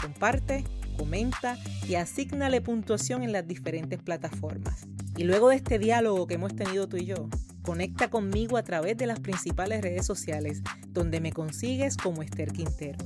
Comparte, 0.00 0.64
comenta 0.96 1.58
y 1.88 1.96
asignale 1.96 2.60
puntuación 2.60 3.22
en 3.22 3.32
las 3.32 3.46
diferentes 3.46 4.00
plataformas. 4.00 4.86
Y 5.16 5.24
luego 5.24 5.48
de 5.48 5.56
este 5.56 5.78
diálogo 5.78 6.26
que 6.26 6.34
hemos 6.34 6.54
tenido 6.54 6.88
tú 6.88 6.96
y 6.96 7.06
yo, 7.06 7.28
conecta 7.62 8.08
conmigo 8.08 8.56
a 8.56 8.62
través 8.62 8.96
de 8.96 9.06
las 9.06 9.20
principales 9.20 9.82
redes 9.82 10.06
sociales 10.06 10.62
donde 10.88 11.20
me 11.20 11.32
consigues 11.32 11.96
como 11.96 12.22
Esther 12.22 12.52
Quintero. 12.52 12.98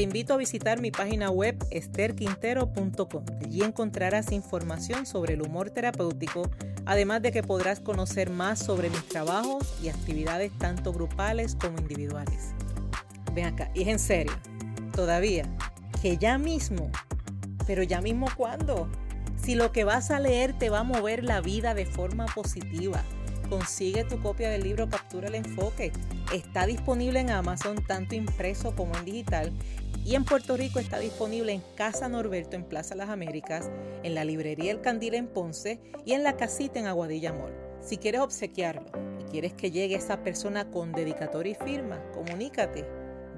Te 0.00 0.04
invito 0.04 0.32
a 0.32 0.38
visitar 0.38 0.80
mi 0.80 0.90
página 0.90 1.30
web 1.30 1.62
esterquintero.com. 1.70 3.22
Allí 3.44 3.62
encontrarás 3.62 4.32
información 4.32 5.04
sobre 5.04 5.34
el 5.34 5.42
humor 5.42 5.68
terapéutico, 5.68 6.50
además 6.86 7.20
de 7.20 7.32
que 7.32 7.42
podrás 7.42 7.80
conocer 7.80 8.30
más 8.30 8.60
sobre 8.60 8.88
mis 8.88 9.06
trabajos 9.08 9.62
y 9.82 9.90
actividades 9.90 10.52
tanto 10.56 10.94
grupales 10.94 11.54
como 11.54 11.76
individuales. 11.76 12.54
Ven 13.34 13.44
acá, 13.44 13.70
y 13.74 13.82
es 13.82 13.88
en 13.88 13.98
serio, 13.98 14.32
todavía, 14.94 15.44
que 16.00 16.16
ya 16.16 16.38
mismo, 16.38 16.90
pero 17.66 17.82
ya 17.82 18.00
mismo 18.00 18.26
cuándo? 18.34 18.88
Si 19.36 19.54
lo 19.54 19.70
que 19.70 19.84
vas 19.84 20.10
a 20.10 20.18
leer 20.18 20.58
te 20.58 20.70
va 20.70 20.78
a 20.78 20.82
mover 20.82 21.24
la 21.24 21.42
vida 21.42 21.74
de 21.74 21.84
forma 21.84 22.24
positiva, 22.24 23.04
consigue 23.50 24.04
tu 24.04 24.18
copia 24.22 24.48
del 24.48 24.62
libro 24.62 24.88
Captura 24.88 25.28
el 25.28 25.34
Enfoque. 25.34 25.92
Está 26.32 26.64
disponible 26.64 27.20
en 27.20 27.30
Amazon 27.30 27.84
tanto 27.86 28.14
impreso 28.14 28.74
como 28.74 28.96
en 28.96 29.04
digital 29.04 29.52
y 30.04 30.14
en 30.14 30.24
Puerto 30.24 30.56
Rico 30.56 30.78
está 30.78 30.98
disponible 30.98 31.52
en 31.52 31.62
Casa 31.76 32.08
Norberto 32.08 32.56
en 32.56 32.64
Plaza 32.64 32.94
Las 32.94 33.10
Américas, 33.10 33.70
en 34.02 34.14
la 34.14 34.24
librería 34.24 34.72
El 34.72 34.80
Candil 34.80 35.14
en 35.14 35.26
Ponce 35.26 35.80
y 36.04 36.12
en 36.12 36.22
la 36.22 36.36
casita 36.36 36.78
en 36.78 36.86
Aguadilla 36.86 37.32
Mall. 37.32 37.54
Si 37.82 37.96
quieres 37.96 38.20
obsequiarlo 38.20 38.90
y 39.20 39.24
quieres 39.24 39.52
que 39.54 39.70
llegue 39.70 39.96
esa 39.96 40.22
persona 40.22 40.70
con 40.70 40.92
dedicatoria 40.92 41.52
y 41.52 41.64
firma, 41.64 42.02
comunícate 42.12 42.84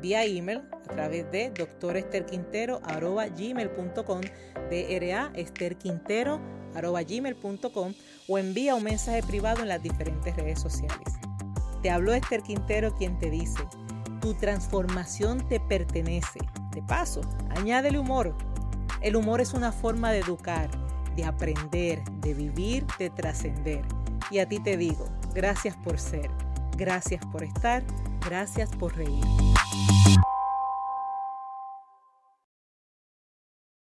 vía 0.01 0.25
email 0.25 0.63
a 0.73 0.83
través 0.83 1.31
de 1.31 1.53
gmail.com 3.37 4.21
DRA 4.71 5.33
gmail.com 6.75 7.95
o 8.29 8.39
envía 8.39 8.75
un 8.75 8.83
mensaje 8.83 9.23
privado 9.23 9.63
en 9.63 9.69
las 9.69 9.83
diferentes 9.83 10.35
redes 10.37 10.61
sociales. 10.61 11.15
Te 11.83 11.91
habló 11.91 12.13
Esther 12.13 12.43
Quintero 12.43 12.95
quien 12.95 13.19
te 13.19 13.31
dice, 13.31 13.61
tu 14.23 14.35
transformación 14.35 15.47
te 15.49 15.59
pertenece. 15.59 16.39
De 16.71 16.81
paso, 16.81 17.21
añádele 17.51 17.99
humor. 17.99 18.35
El 19.03 19.17
humor 19.17 19.41
es 19.41 19.53
una 19.53 19.73
forma 19.73 20.13
de 20.13 20.21
educar, 20.21 20.71
de 21.17 21.25
aprender, 21.25 22.03
de 22.21 22.33
vivir, 22.33 22.87
de 22.99 23.11
trascender. 23.11 23.85
Y 24.31 24.39
a 24.39 24.49
ti 24.49 24.61
te 24.61 24.77
digo, 24.77 25.07
gracias 25.35 25.77
por 25.77 25.99
ser, 25.99 26.31
gracias 26.77 27.27
por 27.27 27.43
estar, 27.43 27.83
gracias 28.25 28.71
por 28.71 28.97
reír. 28.97 29.52